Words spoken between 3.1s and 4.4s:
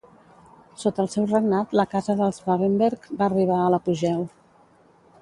va arribar a l'apogeu.